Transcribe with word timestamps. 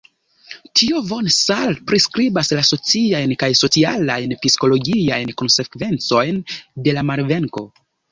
Tie 0.79 0.99
von 1.09 1.27
Saar 1.33 1.75
priskribas 1.91 2.49
la 2.59 2.63
sociajn 2.69 3.33
kaj 3.43 3.49
socialajn-psikologiajn 3.59 5.33
konsekvencojn 5.43 6.41
de 6.89 6.97
la 6.99 7.05
malvenko. 7.11 7.65